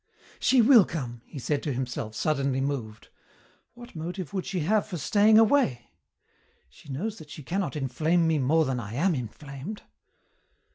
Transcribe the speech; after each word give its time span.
"She 0.39 0.63
will 0.63 0.83
come," 0.83 1.21
he 1.27 1.37
said 1.37 1.61
to 1.61 1.73
himself, 1.73 2.15
suddenly 2.15 2.59
moved. 2.59 3.09
"What 3.75 3.95
motive 3.95 4.33
would 4.33 4.47
she 4.47 4.61
have 4.61 4.87
for 4.87 4.97
staying 4.97 5.37
away? 5.37 5.91
She 6.69 6.89
knows 6.89 7.19
that 7.19 7.29
she 7.29 7.43
cannot 7.43 7.75
inflame 7.75 8.25
me 8.25 8.39
more 8.39 8.65
than 8.65 8.79
I 8.79 8.95
am 8.95 9.13
inflamed." 9.13 9.83